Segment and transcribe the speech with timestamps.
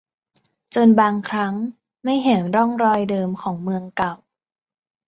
[0.73, 1.53] จนบางครั้ง
[2.03, 4.13] ไม่เห็นร่องรอยเดิมของเมืองเก่า